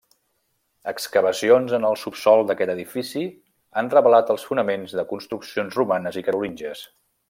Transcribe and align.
Excavacions 0.91 1.75
en 1.79 1.85
el 1.91 1.99
subsòl 2.05 2.41
d'aquest 2.51 2.73
edifici 2.75 3.23
han 3.83 3.95
revelat 3.97 4.35
els 4.37 4.49
fonaments 4.51 4.99
de 5.03 5.09
construccions 5.15 5.83
romanes 5.83 6.23
i 6.23 6.29
carolíngies. 6.31 6.89